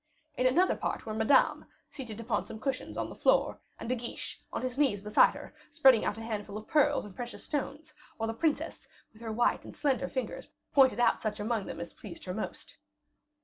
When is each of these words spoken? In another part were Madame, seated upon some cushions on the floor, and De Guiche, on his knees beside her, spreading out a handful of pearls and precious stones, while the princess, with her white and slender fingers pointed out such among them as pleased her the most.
In 0.35 0.47
another 0.47 0.75
part 0.75 1.05
were 1.05 1.13
Madame, 1.13 1.67
seated 1.91 2.19
upon 2.19 2.47
some 2.47 2.59
cushions 2.59 2.97
on 2.97 3.07
the 3.07 3.13
floor, 3.15 3.59
and 3.79 3.87
De 3.87 3.93
Guiche, 3.93 4.41
on 4.51 4.63
his 4.63 4.79
knees 4.79 4.99
beside 5.03 5.35
her, 5.35 5.53
spreading 5.69 6.05
out 6.05 6.17
a 6.17 6.23
handful 6.23 6.57
of 6.57 6.65
pearls 6.67 7.05
and 7.05 7.15
precious 7.15 7.43
stones, 7.43 7.93
while 8.17 8.25
the 8.25 8.33
princess, 8.33 8.87
with 9.13 9.21
her 9.21 9.31
white 9.31 9.63
and 9.63 9.77
slender 9.77 10.07
fingers 10.07 10.49
pointed 10.73 10.99
out 10.99 11.21
such 11.21 11.39
among 11.39 11.67
them 11.67 11.79
as 11.79 11.93
pleased 11.93 12.25
her 12.25 12.33
the 12.33 12.41
most. 12.41 12.77